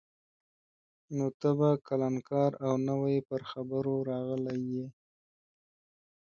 [1.15, 4.85] نو ته به کلنکار او نوی پر خبرو راغلی یې.